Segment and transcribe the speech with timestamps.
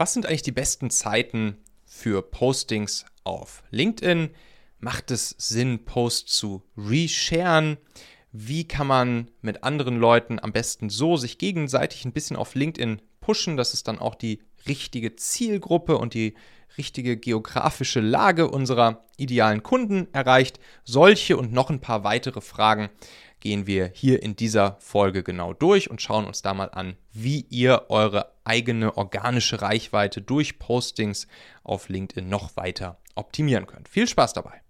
[0.00, 4.30] Was sind eigentlich die besten Zeiten für Postings auf LinkedIn?
[4.78, 7.78] Macht es Sinn, Posts zu resharen?
[8.30, 13.02] Wie kann man mit anderen Leuten am besten so sich gegenseitig ein bisschen auf LinkedIn
[13.20, 16.34] pushen, dass es dann auch die richtige Zielgruppe und die
[16.76, 20.60] richtige geografische Lage unserer idealen Kunden erreicht?
[20.84, 22.88] Solche und noch ein paar weitere Fragen
[23.40, 27.46] gehen wir hier in dieser Folge genau durch und schauen uns da mal an, wie
[27.50, 31.26] ihr eure eigene organische Reichweite durch Postings
[31.62, 33.88] auf LinkedIn noch weiter optimieren könnt.
[33.88, 34.62] Viel Spaß dabei!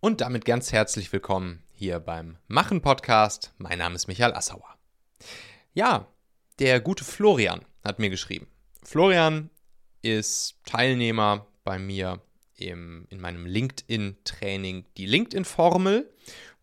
[0.00, 3.52] Und damit ganz herzlich willkommen hier beim Machen Podcast.
[3.58, 4.76] Mein Name ist Michael Assauer.
[5.74, 6.06] Ja,
[6.60, 8.46] der gute Florian hat mir geschrieben.
[8.84, 9.50] Florian
[10.02, 12.20] ist Teilnehmer bei mir
[12.58, 16.10] im, in meinem LinkedIn-Training die LinkedIn-Formel,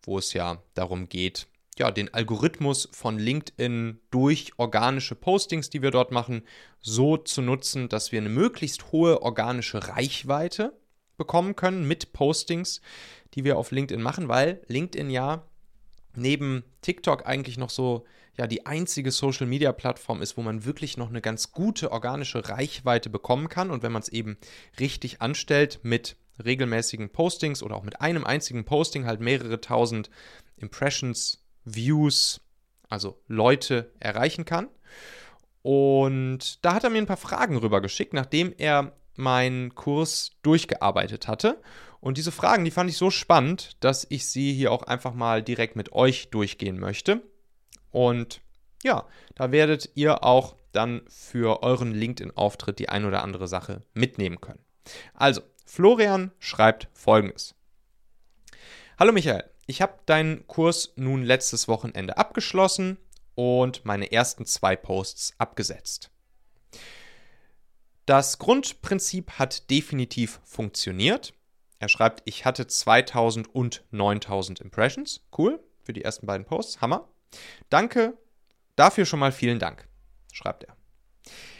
[0.02, 1.46] wo es ja darum geht,
[1.78, 6.42] ja, den Algorithmus von LinkedIn durch organische Postings, die wir dort machen,
[6.80, 10.72] so zu nutzen, dass wir eine möglichst hohe organische Reichweite
[11.16, 12.80] bekommen können mit Postings,
[13.34, 15.46] die wir auf LinkedIn machen, weil LinkedIn ja
[16.14, 18.04] neben TikTok eigentlich noch so
[18.38, 22.48] ja die einzige Social Media Plattform ist, wo man wirklich noch eine ganz gute organische
[22.48, 24.36] Reichweite bekommen kann und wenn man es eben
[24.78, 30.10] richtig anstellt mit regelmäßigen Postings oder auch mit einem einzigen Posting halt mehrere tausend
[30.56, 32.40] Impressions, Views,
[32.88, 34.68] also Leute erreichen kann.
[35.62, 41.26] Und da hat er mir ein paar Fragen rüber geschickt, nachdem er meinen Kurs durchgearbeitet
[41.26, 41.60] hatte.
[42.00, 45.42] Und diese Fragen, die fand ich so spannend, dass ich sie hier auch einfach mal
[45.42, 47.22] direkt mit euch durchgehen möchte.
[47.96, 48.42] Und
[48.82, 54.38] ja, da werdet ihr auch dann für euren LinkedIn-Auftritt die ein oder andere Sache mitnehmen
[54.38, 54.62] können.
[55.14, 57.54] Also, Florian schreibt folgendes.
[58.98, 62.98] Hallo Michael, ich habe deinen Kurs nun letztes Wochenende abgeschlossen
[63.34, 66.10] und meine ersten zwei Posts abgesetzt.
[68.04, 71.32] Das Grundprinzip hat definitiv funktioniert.
[71.78, 75.24] Er schreibt, ich hatte 2000 und 9000 Impressions.
[75.36, 76.82] Cool, für die ersten beiden Posts.
[76.82, 77.08] Hammer.
[77.70, 78.16] Danke,
[78.76, 79.88] dafür schon mal vielen Dank,
[80.32, 80.76] schreibt er.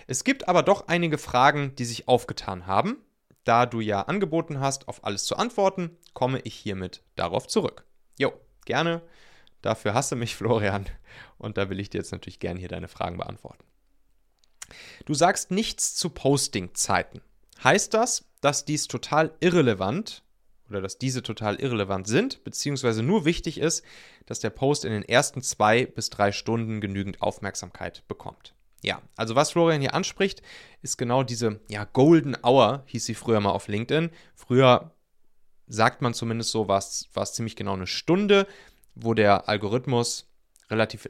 [0.06, 2.98] Es gibt aber doch einige Fragen, die sich aufgetan haben.
[3.44, 7.84] Da du ja angeboten hast, auf alles zu antworten, komme ich hiermit darauf zurück.
[8.18, 8.32] Jo,
[8.64, 9.02] gerne.
[9.62, 10.86] Dafür hasse mich, Florian.
[11.38, 13.64] Und da will ich dir jetzt natürlich gerne hier deine Fragen beantworten.
[15.04, 17.20] Du sagst nichts zu Posting-Zeiten.
[17.62, 20.22] Heißt das, dass dies total irrelevant
[20.68, 23.84] oder dass diese total irrelevant sind, beziehungsweise nur wichtig ist,
[24.26, 28.54] dass der Post in den ersten zwei bis drei Stunden genügend Aufmerksamkeit bekommt.
[28.82, 30.42] Ja, also was Florian hier anspricht,
[30.82, 34.10] ist genau diese ja, Golden Hour, hieß sie früher mal auf LinkedIn.
[34.34, 34.92] Früher
[35.66, 38.46] sagt man zumindest so, war es ziemlich genau eine Stunde,
[38.94, 40.28] wo der Algorithmus
[40.70, 41.08] relativ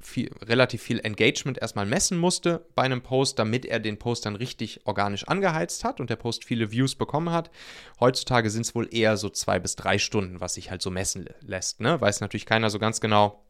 [0.00, 4.36] viel, relativ viel Engagement erstmal messen musste bei einem Post, damit er den Post dann
[4.36, 7.50] richtig organisch angeheizt hat und der Post viele Views bekommen hat.
[7.98, 11.26] Heutzutage sind es wohl eher so zwei bis drei Stunden, was sich halt so messen
[11.40, 11.80] lässt.
[11.80, 12.00] Ne?
[12.00, 13.44] Weiß natürlich keiner so ganz genau,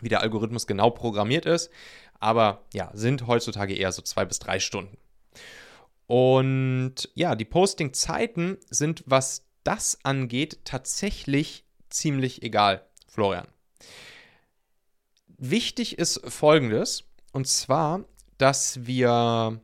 [0.00, 1.70] wie der Algorithmus genau programmiert ist,
[2.18, 4.96] aber ja, sind heutzutage eher so zwei bis drei Stunden.
[6.06, 13.46] Und ja, die Posting-Zeiten sind, was das angeht, tatsächlich ziemlich egal, Florian.
[15.42, 18.04] Wichtig ist Folgendes, und zwar,
[18.36, 19.58] dass wir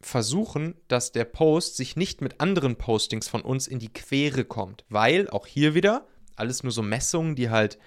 [0.00, 4.84] versuchen, dass der Post sich nicht mit anderen Postings von uns in die Quere kommt,
[4.88, 6.06] weil auch hier wieder
[6.36, 7.80] alles nur so Messungen, die halt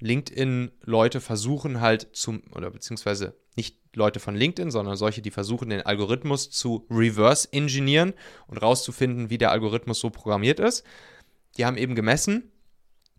[0.00, 5.82] LinkedIn-Leute versuchen halt zum, oder beziehungsweise nicht Leute von LinkedIn, sondern solche, die versuchen, den
[5.82, 8.14] Algorithmus zu reverse-engineeren
[8.46, 10.82] und rauszufinden, wie der Algorithmus so programmiert ist.
[11.58, 12.52] Die haben eben gemessen,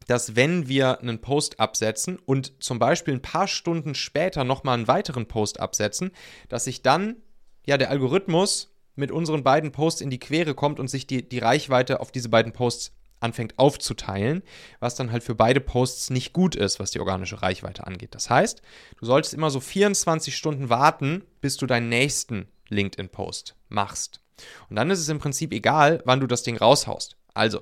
[0.10, 4.88] dass wenn wir einen Post absetzen und zum Beispiel ein paar Stunden später nochmal einen
[4.88, 6.12] weiteren Post absetzen,
[6.48, 7.18] dass sich dann
[7.66, 11.38] ja der Algorithmus mit unseren beiden Posts in die Quere kommt und sich die, die
[11.38, 14.42] Reichweite auf diese beiden Posts anfängt aufzuteilen,
[14.80, 18.16] was dann halt für beide Posts nicht gut ist, was die organische Reichweite angeht.
[18.16, 18.62] Das heißt,
[18.98, 24.22] du solltest immer so 24 Stunden warten, bis du deinen nächsten LinkedIn-Post machst.
[24.70, 27.18] Und dann ist es im Prinzip egal, wann du das Ding raushaust.
[27.34, 27.62] Also,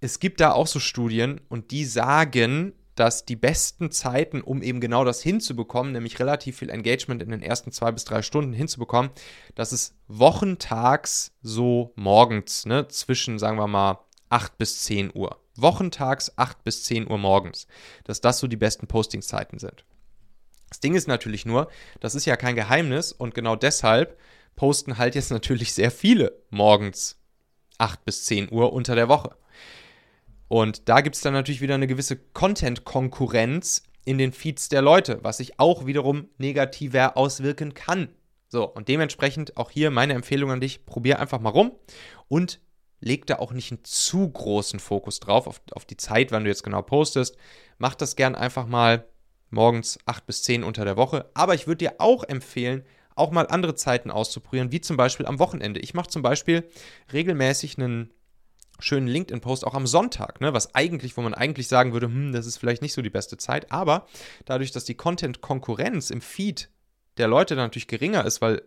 [0.00, 4.80] es gibt da auch so Studien und die sagen, dass die besten Zeiten, um eben
[4.80, 9.10] genau das hinzubekommen, nämlich relativ viel Engagement in den ersten zwei bis drei Stunden hinzubekommen,
[9.54, 15.40] dass es wochentags so morgens, ne, zwischen, sagen wir mal, 8 bis 10 Uhr.
[15.56, 17.66] Wochentags 8 bis 10 Uhr morgens,
[18.04, 19.84] dass das so die besten Postingzeiten sind.
[20.68, 21.68] Das Ding ist natürlich nur,
[22.00, 24.18] das ist ja kein Geheimnis und genau deshalb
[24.56, 27.16] posten halt jetzt natürlich sehr viele morgens
[27.78, 29.34] 8 bis 10 Uhr unter der Woche.
[30.50, 35.20] Und da gibt es dann natürlich wieder eine gewisse Content-Konkurrenz in den Feeds der Leute,
[35.22, 38.08] was sich auch wiederum negativer auswirken kann.
[38.48, 41.70] So, und dementsprechend auch hier meine Empfehlung an dich, probier einfach mal rum
[42.26, 42.60] und
[42.98, 46.50] leg da auch nicht einen zu großen Fokus drauf, auf, auf die Zeit, wann du
[46.50, 47.36] jetzt genau postest.
[47.78, 49.06] Mach das gern einfach mal
[49.50, 51.30] morgens 8 bis 10 unter der Woche.
[51.32, 55.38] Aber ich würde dir auch empfehlen, auch mal andere Zeiten auszuprobieren, wie zum Beispiel am
[55.38, 55.78] Wochenende.
[55.78, 56.68] Ich mache zum Beispiel
[57.12, 58.10] regelmäßig einen
[58.80, 60.52] schönen LinkedIn-Post auch am Sonntag, ne?
[60.52, 63.36] was eigentlich, wo man eigentlich sagen würde, hm, das ist vielleicht nicht so die beste
[63.36, 64.06] Zeit, aber
[64.44, 66.70] dadurch, dass die Content-Konkurrenz im Feed
[67.16, 68.62] der Leute dann natürlich geringer ist, weil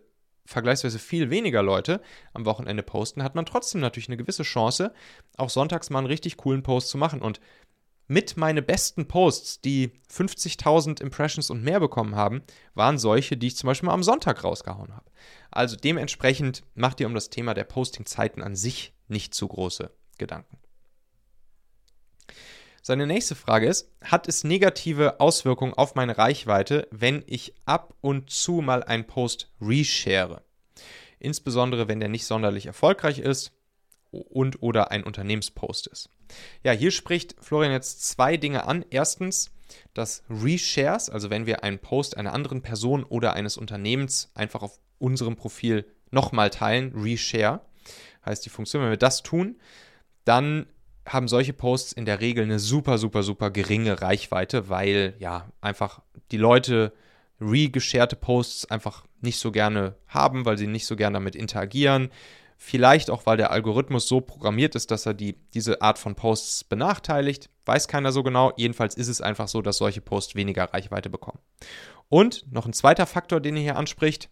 [0.46, 2.00] vergleichsweise viel weniger Leute
[2.32, 4.92] am Wochenende posten, hat man trotzdem natürlich eine gewisse Chance,
[5.36, 7.22] auch sonntags mal einen richtig coolen Post zu machen.
[7.22, 7.40] Und
[8.06, 12.42] mit meine besten Posts, die 50.000 Impressions und mehr bekommen haben,
[12.74, 15.10] waren solche, die ich zum Beispiel mal am Sonntag rausgehauen habe.
[15.50, 20.58] Also dementsprechend macht ihr um das Thema der Postingzeiten an sich nicht zu große Gedanken.
[22.82, 28.28] Seine nächste Frage ist, hat es negative Auswirkungen auf meine Reichweite, wenn ich ab und
[28.28, 30.42] zu mal einen Post reshare?
[31.18, 33.52] Insbesondere wenn der nicht sonderlich erfolgreich ist
[34.10, 36.10] und oder ein Unternehmenspost ist.
[36.62, 38.84] Ja, hier spricht Florian jetzt zwei Dinge an.
[38.90, 39.50] Erstens,
[39.94, 44.78] dass Reshares, also wenn wir einen Post einer anderen Person oder eines Unternehmens einfach auf
[44.98, 47.62] unserem Profil nochmal teilen, Reshare,
[48.24, 49.56] heißt die Funktion, wenn wir das tun,
[50.24, 50.66] dann
[51.06, 56.00] haben solche Posts in der Regel eine super, super, super geringe Reichweite, weil ja einfach
[56.30, 56.92] die Leute
[57.40, 62.10] re-gescherte Posts einfach nicht so gerne haben, weil sie nicht so gerne damit interagieren.
[62.56, 66.64] Vielleicht auch, weil der Algorithmus so programmiert ist, dass er die, diese Art von Posts
[66.64, 67.50] benachteiligt.
[67.66, 68.52] Weiß keiner so genau.
[68.56, 71.40] Jedenfalls ist es einfach so, dass solche Posts weniger Reichweite bekommen.
[72.08, 74.30] Und noch ein zweiter Faktor, den ihr hier anspricht,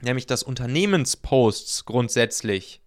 [0.00, 2.80] nämlich dass Unternehmensposts grundsätzlich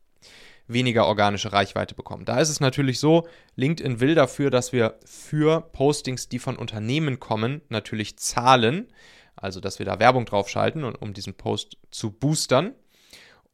[0.67, 2.25] weniger organische Reichweite bekommen.
[2.25, 7.19] Da ist es natürlich so, LinkedIn will dafür, dass wir für Postings, die von Unternehmen
[7.19, 8.87] kommen, natürlich zahlen.
[9.35, 12.73] Also, dass wir da Werbung draufschalten, um diesen Post zu boostern.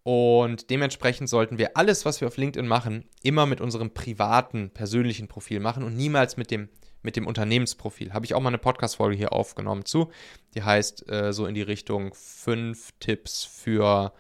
[0.04, 5.28] Und dementsprechend sollten wir alles, was wir auf LinkedIn machen, immer mit unserem privaten, persönlichen
[5.28, 6.70] Profil machen und niemals mit dem,
[7.02, 8.14] mit dem Unternehmensprofil.
[8.14, 10.12] Habe ich auch mal eine Podcast-Folge hier aufgenommen zu.
[10.56, 14.14] Die heißt äh, so in die Richtung fünf Tipps für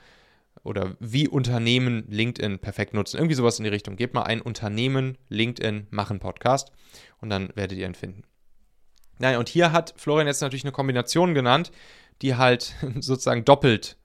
[0.63, 3.17] oder wie Unternehmen LinkedIn perfekt nutzen.
[3.17, 3.95] Irgendwie sowas in die Richtung.
[3.95, 6.71] Gebt mal ein Unternehmen LinkedIn machen Podcast
[7.21, 8.23] und dann werdet ihr ihn finden.
[9.17, 11.71] Naja, und hier hat Florian jetzt natürlich eine Kombination genannt,
[12.21, 13.97] die halt sozusagen doppelt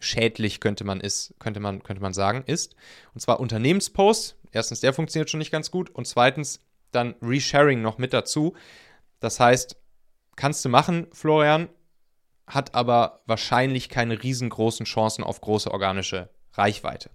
[0.00, 2.76] schädlich, könnte man, ist, könnte man, könnte man sagen, ist.
[3.14, 4.36] Und zwar Unternehmensposts.
[4.52, 5.90] Erstens, der funktioniert schon nicht ganz gut.
[5.90, 6.60] Und zweitens
[6.92, 8.54] dann Resharing noch mit dazu.
[9.20, 9.76] Das heißt,
[10.36, 11.68] kannst du machen, Florian,
[12.46, 17.10] hat aber wahrscheinlich keine riesengroßen Chancen auf große organische Reichweite.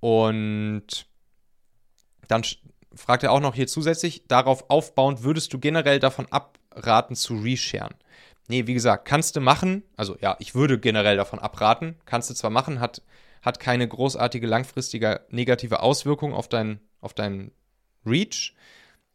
[0.00, 1.06] Und
[2.28, 2.42] dann
[2.94, 7.94] fragt er auch noch hier zusätzlich, darauf aufbauend, würdest du generell davon abraten zu resharen?
[8.48, 9.82] Nee, wie gesagt, kannst du machen.
[9.96, 11.96] Also ja, ich würde generell davon abraten.
[12.04, 13.02] Kannst du zwar machen, hat,
[13.42, 17.52] hat keine großartige langfristige negative Auswirkung auf deinen auf dein
[18.04, 18.54] Reach.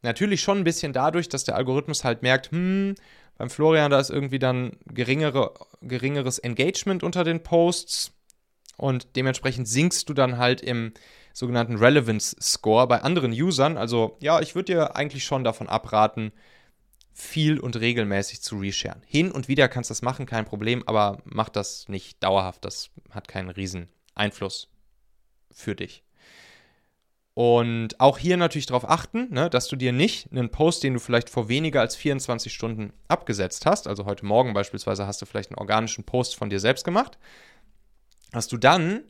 [0.02, 2.96] Natürlich schon ein bisschen dadurch, dass der Algorithmus halt merkt, hm,
[3.38, 8.12] beim Florian, da ist irgendwie dann geringere, geringeres Engagement unter den Posts
[8.78, 10.94] und dementsprechend sinkst du dann halt im
[11.34, 13.78] sogenannten Relevance Score bei anderen Usern.
[13.78, 16.32] Also ja, ich würde dir eigentlich schon davon abraten,
[17.14, 19.02] viel und regelmäßig zu resharen.
[19.06, 22.66] Hin und wieder kannst du das machen, kein Problem, aber mach das nicht dauerhaft.
[22.66, 24.70] Das hat keinen riesen Einfluss
[25.52, 26.04] für dich.
[27.34, 31.00] Und auch hier natürlich darauf achten, ne, dass du dir nicht einen Post, den du
[31.00, 35.50] vielleicht vor weniger als 24 Stunden abgesetzt hast, also heute Morgen beispielsweise hast du vielleicht
[35.50, 37.18] einen organischen Post von dir selbst gemacht,
[38.32, 39.04] dass du dann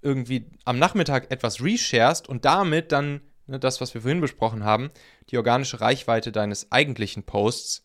[0.00, 4.90] irgendwie am Nachmittag etwas resharest und damit dann ne, das, was wir vorhin besprochen haben,
[5.30, 7.84] die organische Reichweite deines eigentlichen Posts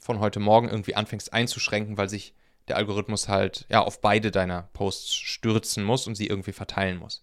[0.00, 2.34] von heute Morgen irgendwie anfängst einzuschränken, weil sich
[2.68, 7.22] der Algorithmus halt ja auf beide deiner Posts stürzen muss und sie irgendwie verteilen muss.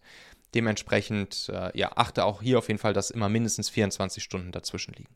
[0.55, 4.93] Dementsprechend, äh, ja, achte auch hier auf jeden Fall, dass immer mindestens 24 Stunden dazwischen
[4.93, 5.13] liegen.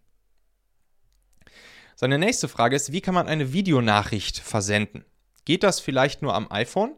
[1.96, 5.06] Seine nächste Frage ist, wie kann man eine Videonachricht versenden?
[5.46, 6.94] Geht das vielleicht nur am iPhone?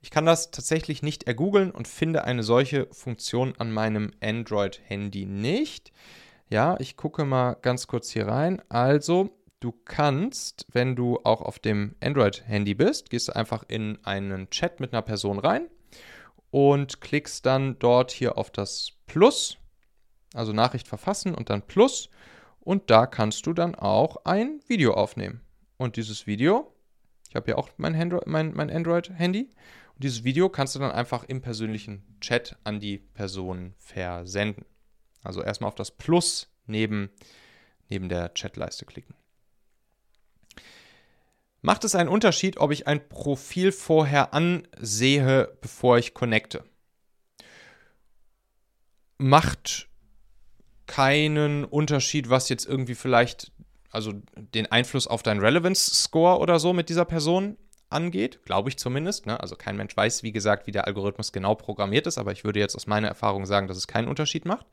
[0.00, 5.92] Ich kann das tatsächlich nicht ergoogeln und finde eine solche Funktion an meinem Android-Handy nicht.
[6.48, 8.60] Ja, ich gucke mal ganz kurz hier rein.
[8.70, 14.48] Also, du kannst, wenn du auch auf dem Android-Handy bist, gehst du einfach in einen
[14.50, 15.68] Chat mit einer Person rein
[16.52, 19.56] und klickst dann dort hier auf das Plus,
[20.34, 22.10] also Nachricht verfassen und dann Plus.
[22.60, 25.40] Und da kannst du dann auch ein Video aufnehmen.
[25.78, 26.72] Und dieses Video,
[27.28, 29.48] ich habe ja auch mein, mein, mein Android-Handy,
[29.94, 34.66] und dieses Video kannst du dann einfach im persönlichen Chat an die Person versenden.
[35.22, 37.10] Also erstmal auf das Plus neben,
[37.88, 39.14] neben der Chatleiste klicken.
[41.64, 46.64] Macht es einen Unterschied, ob ich ein Profil vorher ansehe, bevor ich connecte?
[49.18, 49.88] Macht
[50.86, 53.52] keinen Unterschied, was jetzt irgendwie vielleicht,
[53.92, 57.56] also den Einfluss auf deinen Relevance-Score oder so mit dieser Person
[57.90, 59.26] angeht, glaube ich zumindest.
[59.26, 59.38] Ne?
[59.38, 62.58] Also kein Mensch weiß, wie gesagt, wie der Algorithmus genau programmiert ist, aber ich würde
[62.58, 64.66] jetzt aus meiner Erfahrung sagen, dass es keinen Unterschied macht.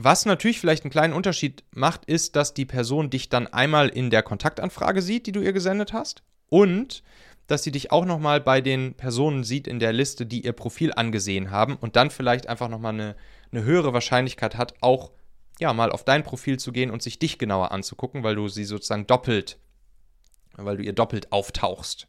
[0.00, 4.10] Was natürlich vielleicht einen kleinen Unterschied macht, ist, dass die Person dich dann einmal in
[4.10, 7.02] der Kontaktanfrage sieht, die du ihr gesendet hast, und
[7.48, 10.92] dass sie dich auch nochmal bei den Personen sieht in der Liste, die ihr Profil
[10.94, 13.16] angesehen haben und dann vielleicht einfach nochmal eine,
[13.50, 15.10] eine höhere Wahrscheinlichkeit hat, auch
[15.58, 18.66] ja mal auf dein Profil zu gehen und sich dich genauer anzugucken, weil du sie
[18.66, 19.58] sozusagen doppelt,
[20.52, 22.06] weil du ihr doppelt auftauchst.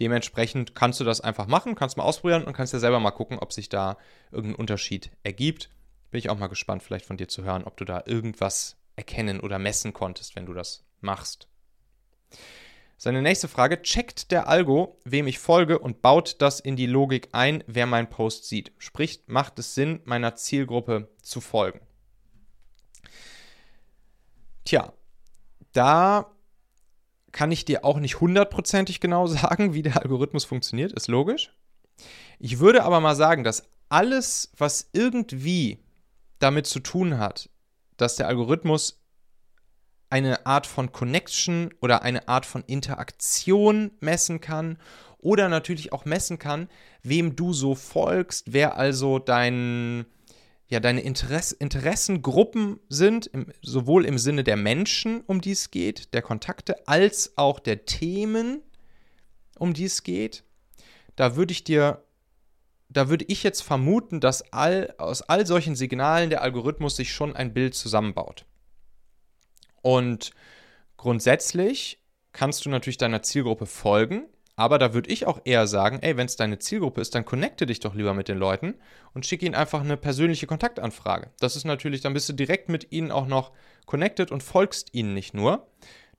[0.00, 3.38] Dementsprechend kannst du das einfach machen, kannst mal ausprobieren und kannst ja selber mal gucken,
[3.38, 3.98] ob sich da
[4.32, 5.68] irgendein Unterschied ergibt.
[6.10, 9.40] Bin ich auch mal gespannt, vielleicht von dir zu hören, ob du da irgendwas erkennen
[9.40, 11.48] oder messen konntest, wenn du das machst.
[12.96, 17.28] Seine nächste Frage: Checkt der Algo, wem ich folge und baut das in die Logik
[17.32, 18.72] ein, wer meinen Post sieht?
[18.78, 21.80] Sprich, macht es Sinn, meiner Zielgruppe zu folgen?
[24.64, 24.92] Tja,
[25.72, 26.34] da
[27.30, 31.54] kann ich dir auch nicht hundertprozentig genau sagen, wie der Algorithmus funktioniert, ist logisch.
[32.40, 35.78] Ich würde aber mal sagen, dass alles, was irgendwie
[36.38, 37.50] damit zu tun hat,
[37.96, 39.00] dass der Algorithmus
[40.10, 44.78] eine Art von Connection oder eine Art von Interaktion messen kann
[45.18, 46.68] oder natürlich auch messen kann,
[47.02, 50.06] wem du so folgst, wer also dein,
[50.68, 56.14] ja, deine Interess Interessengruppen sind, im, sowohl im Sinne der Menschen, um die es geht,
[56.14, 58.62] der Kontakte, als auch der Themen,
[59.58, 60.44] um die es geht.
[61.16, 62.04] Da würde ich dir
[62.88, 67.36] da würde ich jetzt vermuten, dass all, aus all solchen Signalen der Algorithmus sich schon
[67.36, 68.46] ein Bild zusammenbaut.
[69.82, 70.30] Und
[70.96, 72.02] grundsätzlich
[72.32, 74.26] kannst du natürlich deiner Zielgruppe folgen,
[74.56, 77.64] aber da würde ich auch eher sagen, ey, wenn es deine Zielgruppe ist, dann connecte
[77.64, 78.74] dich doch lieber mit den Leuten
[79.14, 81.30] und schicke ihnen einfach eine persönliche Kontaktanfrage.
[81.38, 83.52] Das ist natürlich, dann bist du direkt mit ihnen auch noch
[83.86, 85.68] connected und folgst ihnen nicht nur.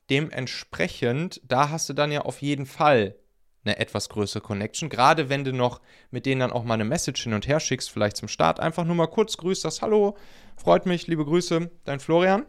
[0.09, 3.15] Dementsprechend, da hast du dann ja auf jeden Fall
[3.63, 4.89] eine etwas größere Connection.
[4.89, 7.91] Gerade wenn du noch mit denen dann auch mal eine Message hin und her schickst,
[7.91, 10.17] vielleicht zum Start, einfach nur mal kurz grüßt, das Hallo,
[10.55, 12.45] freut mich, liebe Grüße, dein Florian.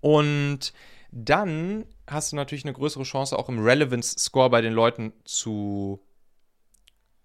[0.00, 0.72] Und
[1.10, 6.00] dann hast du natürlich eine größere Chance, auch im Relevance Score bei den Leuten zu,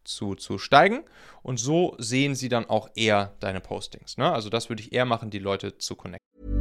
[0.04, 1.04] zu, zu steigen.
[1.44, 4.18] Und so sehen sie dann auch eher deine Postings.
[4.18, 4.32] Ne?
[4.32, 6.61] Also das würde ich eher machen, die Leute zu connecten.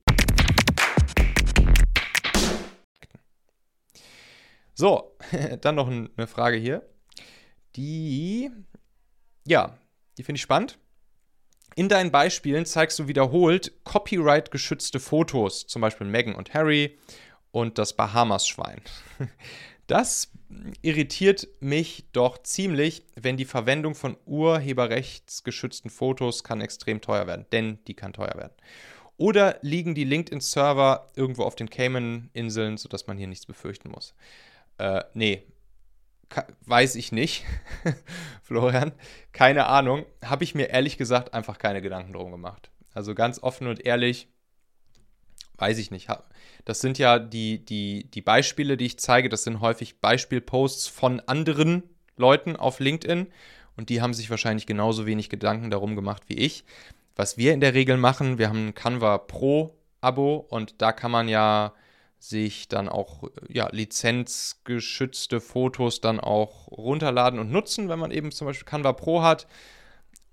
[4.81, 5.15] So,
[5.61, 6.81] dann noch eine Frage hier.
[7.75, 8.49] Die,
[9.45, 9.77] ja,
[10.17, 10.79] die finde ich spannend.
[11.75, 16.97] In deinen Beispielen zeigst du wiederholt copyright-geschützte Fotos, zum Beispiel Meghan und Harry
[17.51, 18.81] und das Bahamas-Schwein.
[19.87, 20.31] Das
[20.81, 27.79] irritiert mich doch ziemlich, wenn die Verwendung von urheberrechtsgeschützten Fotos kann extrem teuer werden, denn
[27.87, 28.53] die kann teuer werden.
[29.17, 34.13] Oder liegen die LinkedIn-Server irgendwo auf den Cayman-Inseln, sodass man hier nichts befürchten muss?
[34.81, 35.43] Äh, nee,
[36.65, 37.45] weiß ich nicht,
[38.41, 38.93] Florian.
[39.31, 40.07] Keine Ahnung.
[40.25, 42.71] Habe ich mir ehrlich gesagt einfach keine Gedanken drum gemacht.
[42.91, 44.27] Also ganz offen und ehrlich,
[45.57, 46.07] weiß ich nicht.
[46.65, 51.19] Das sind ja die, die, die Beispiele, die ich zeige, das sind häufig Beispielposts von
[51.19, 51.83] anderen
[52.17, 53.27] Leuten auf LinkedIn
[53.77, 56.65] und die haben sich wahrscheinlich genauso wenig Gedanken darum gemacht wie ich.
[57.15, 61.11] Was wir in der Regel machen, wir haben ein Canva Pro Abo und da kann
[61.11, 61.73] man ja
[62.21, 68.45] sich dann auch ja, lizenzgeschützte Fotos dann auch runterladen und nutzen, wenn man eben zum
[68.45, 69.47] Beispiel Canva Pro hat.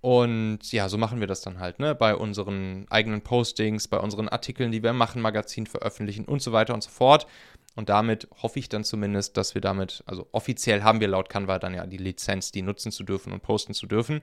[0.01, 1.95] Und ja, so machen wir das dann halt, ne?
[1.95, 6.75] Bei unseren eigenen Postings, bei unseren Artikeln, die wir Machen Magazin veröffentlichen und so weiter
[6.75, 7.27] und so fort.
[7.75, 11.59] Und damit hoffe ich dann zumindest, dass wir damit, also offiziell haben wir laut Canva
[11.59, 14.21] dann ja die Lizenz, die nutzen zu dürfen und posten zu dürfen.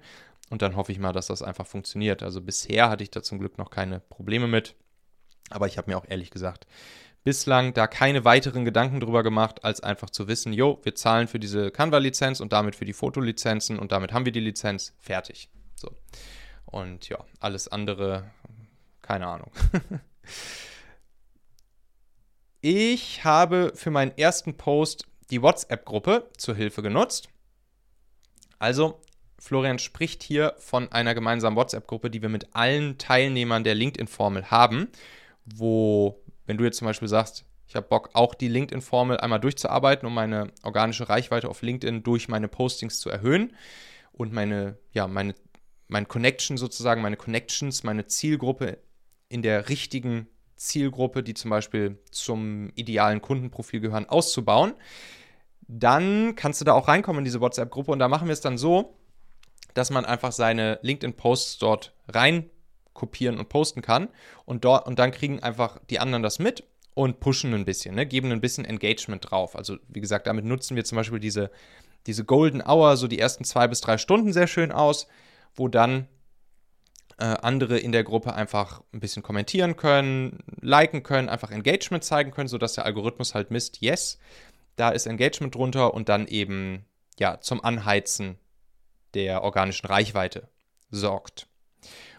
[0.49, 2.21] Und dann hoffe ich mal, dass das einfach funktioniert.
[2.21, 4.75] Also bisher hatte ich da zum Glück noch keine Probleme mit.
[5.49, 6.67] Aber ich habe mir auch ehrlich gesagt
[7.25, 11.39] bislang da keine weiteren Gedanken drüber gemacht, als einfach zu wissen, jo, wir zahlen für
[11.39, 15.49] diese Canva-Lizenz und damit für die Fotolizenzen und damit haben wir die Lizenz fertig.
[15.75, 15.89] So.
[16.65, 18.31] Und ja, alles andere,
[19.01, 19.51] keine Ahnung.
[22.61, 27.29] ich habe für meinen ersten Post die WhatsApp-Gruppe zur Hilfe genutzt.
[28.59, 29.01] Also,
[29.39, 34.89] Florian spricht hier von einer gemeinsamen WhatsApp-Gruppe, die wir mit allen Teilnehmern der LinkedIn-Formel haben
[35.45, 40.05] wo, wenn du jetzt zum Beispiel sagst, ich habe Bock, auch die LinkedIn-Formel einmal durchzuarbeiten,
[40.07, 43.53] um meine organische Reichweite auf LinkedIn durch meine Postings zu erhöhen
[44.11, 45.33] und meine, ja, meine,
[45.87, 48.77] mein Connection sozusagen, meine Connections, meine Zielgruppe
[49.29, 54.73] in der richtigen Zielgruppe, die zum Beispiel zum idealen Kundenprofil gehören, auszubauen,
[55.67, 57.91] dann kannst du da auch reinkommen in diese WhatsApp-Gruppe.
[57.91, 58.97] Und da machen wir es dann so,
[59.73, 62.49] dass man einfach seine LinkedIn-Posts dort rein
[62.95, 64.09] kopieren und posten kann.
[64.45, 66.63] Und, dort, und dann kriegen einfach die anderen das mit
[66.95, 68.07] und pushen ein bisschen, ne?
[68.07, 69.55] geben ein bisschen Engagement drauf.
[69.55, 71.51] Also wie gesagt, damit nutzen wir zum Beispiel diese,
[72.07, 75.07] diese Golden Hour, so die ersten zwei bis drei Stunden sehr schön aus,
[75.53, 76.07] wo dann
[77.17, 82.31] äh, andere in der Gruppe einfach ein bisschen kommentieren können, liken können, einfach Engagement zeigen
[82.31, 84.17] können, sodass der Algorithmus halt misst, yes,
[84.75, 86.85] da ist Engagement drunter und dann eben
[87.19, 88.37] ja zum Anheizen
[89.13, 90.49] der organischen Reichweite
[90.91, 91.47] sorgt.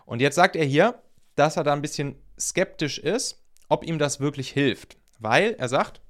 [0.07, 1.03] Und jetzt sagt er hier,
[1.35, 4.97] dass er da ein bisschen skeptisch ist, ob ihm das wirklich hilft.
[5.19, 6.01] Weil er sagt,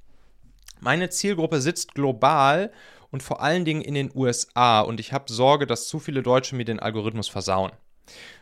[0.80, 2.70] meine Zielgruppe sitzt global
[3.10, 6.54] und vor allen Dingen in den USA und ich habe Sorge, dass zu viele Deutsche
[6.54, 7.72] mir den Algorithmus versauen.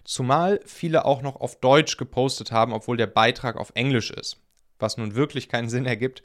[0.04, 4.38] Zumal viele auch noch auf Deutsch gepostet haben, obwohl der Beitrag auf Englisch ist.
[4.78, 6.22] Was nun wirklich keinen Sinn ergibt,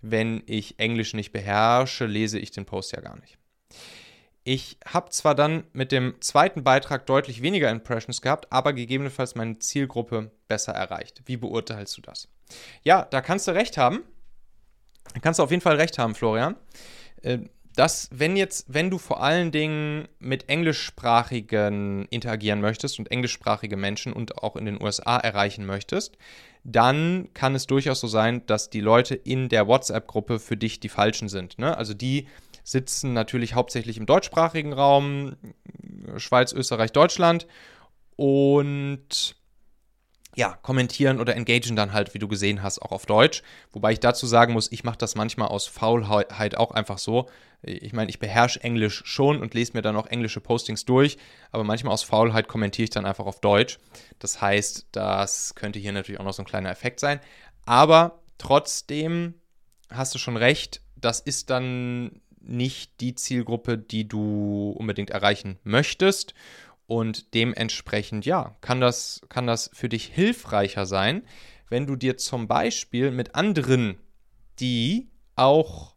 [0.00, 3.36] wenn ich Englisch nicht beherrsche, lese ich den Post ja gar nicht.
[4.50, 9.58] Ich habe zwar dann mit dem zweiten Beitrag deutlich weniger Impressions gehabt, aber gegebenenfalls meine
[9.58, 11.20] Zielgruppe besser erreicht.
[11.26, 12.28] Wie beurteilst du das?
[12.82, 14.04] Ja, da kannst du recht haben.
[15.12, 16.56] Da kannst du auf jeden Fall recht haben, Florian.
[17.20, 17.40] Äh,
[17.76, 24.14] dass, wenn jetzt, wenn du vor allen Dingen mit Englischsprachigen interagieren möchtest und englischsprachige Menschen
[24.14, 26.16] und auch in den USA erreichen möchtest,
[26.64, 30.88] dann kann es durchaus so sein, dass die Leute in der WhatsApp-Gruppe für dich die
[30.88, 31.58] falschen sind.
[31.58, 31.76] Ne?
[31.76, 32.28] Also die,
[32.68, 35.36] sitzen natürlich hauptsächlich im deutschsprachigen Raum,
[36.18, 37.46] Schweiz, Österreich, Deutschland
[38.16, 39.36] und
[40.36, 43.42] ja, kommentieren oder engagieren dann halt, wie du gesehen hast, auch auf Deutsch.
[43.72, 47.28] Wobei ich dazu sagen muss, ich mache das manchmal aus Faulheit auch einfach so.
[47.62, 51.16] Ich meine, ich beherrsche Englisch schon und lese mir dann auch englische Postings durch,
[51.50, 53.78] aber manchmal aus Faulheit kommentiere ich dann einfach auf Deutsch.
[54.18, 57.18] Das heißt, das könnte hier natürlich auch noch so ein kleiner Effekt sein.
[57.64, 59.34] Aber trotzdem
[59.90, 66.34] hast du schon recht, das ist dann nicht die Zielgruppe, die du unbedingt erreichen möchtest.
[66.86, 71.22] Und dementsprechend, ja, kann das, kann das für dich hilfreicher sein,
[71.68, 73.98] wenn du dir zum Beispiel mit anderen,
[74.58, 75.94] die auch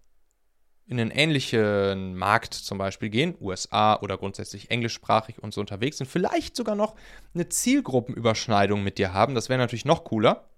[0.85, 6.07] in einen ähnlichen Markt zum Beispiel gehen, USA oder grundsätzlich englischsprachig und so unterwegs sind,
[6.07, 6.95] vielleicht sogar noch
[7.33, 9.33] eine Zielgruppenüberschneidung mit dir haben.
[9.33, 10.49] Das wäre natürlich noch cooler.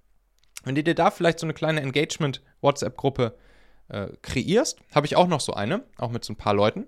[0.63, 3.37] Wenn du dir da vielleicht so eine kleine Engagement-WhatsApp-Gruppe
[3.89, 4.79] äh, kreierst.
[4.93, 6.87] Habe ich auch noch so eine, auch mit so ein paar Leuten.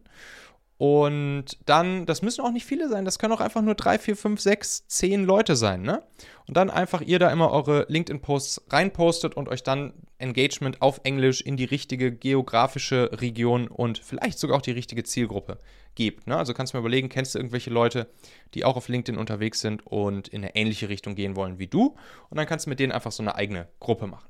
[0.77, 4.17] Und dann, das müssen auch nicht viele sein, das können auch einfach nur drei, vier,
[4.17, 6.03] fünf, sechs, zehn Leute sein, ne?
[6.47, 11.39] Und dann einfach ihr da immer eure LinkedIn-Posts reinpostet und euch dann Engagement auf Englisch
[11.39, 15.59] in die richtige geografische Region und vielleicht sogar auch die richtige Zielgruppe
[15.95, 16.27] gebt.
[16.27, 16.35] Ne?
[16.35, 18.09] Also kannst du mal überlegen, kennst du irgendwelche Leute,
[18.53, 21.95] die auch auf LinkedIn unterwegs sind und in eine ähnliche Richtung gehen wollen wie du?
[22.29, 24.27] Und dann kannst du mit denen einfach so eine eigene Gruppe machen.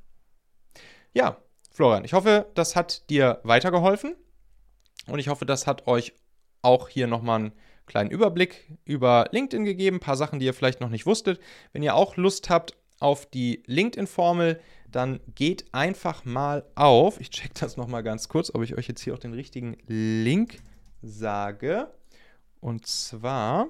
[1.13, 1.38] Ja,
[1.75, 4.15] Florian, ich hoffe, das hat dir weitergeholfen
[5.07, 6.13] und ich hoffe, das hat euch
[6.61, 7.51] auch hier nochmal einen
[7.85, 11.38] kleinen Überblick über LinkedIn gegeben, ein paar Sachen, die ihr vielleicht noch nicht wusstet.
[11.73, 17.19] Wenn ihr auch Lust habt auf die LinkedIn-Formel, dann geht einfach mal auf.
[17.19, 20.59] Ich check das nochmal ganz kurz, ob ich euch jetzt hier auch den richtigen Link
[21.01, 21.91] sage.
[22.61, 23.67] Und zwar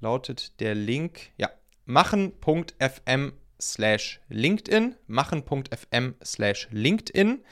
[0.00, 1.48] lautet der Link, ja,
[1.84, 7.42] machen.fm slash LinkedIn, machen.fm slash LinkedIn.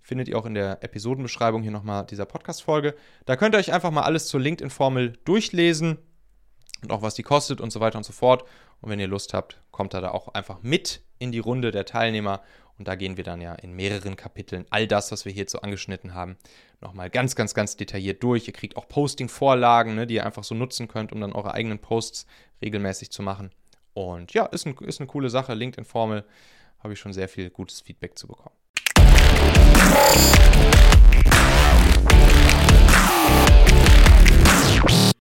[0.00, 2.94] Findet ihr auch in der Episodenbeschreibung hier nochmal dieser Podcast-Folge.
[3.24, 5.98] Da könnt ihr euch einfach mal alles zur LinkedIn-Formel durchlesen
[6.82, 8.44] und auch was die kostet und so weiter und so fort.
[8.80, 11.84] Und wenn ihr Lust habt, kommt da, da auch einfach mit in die Runde der
[11.84, 12.42] Teilnehmer.
[12.78, 15.60] Und da gehen wir dann ja in mehreren Kapiteln all das, was wir hier so
[15.60, 16.36] angeschnitten haben,
[16.80, 18.48] nochmal ganz, ganz, ganz detailliert durch.
[18.48, 21.78] Ihr kriegt auch Posting-Vorlagen, ne, die ihr einfach so nutzen könnt, um dann eure eigenen
[21.78, 22.26] Posts
[22.60, 23.52] regelmäßig zu machen.
[23.94, 25.54] Und ja, ist, ein, ist eine coole Sache.
[25.54, 26.24] LinkedIn-Formel
[26.80, 28.56] habe ich schon sehr viel gutes Feedback zu bekommen.